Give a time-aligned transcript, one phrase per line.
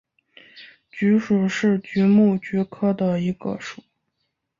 [0.89, 3.83] 菊属是菊目菊科的一个属。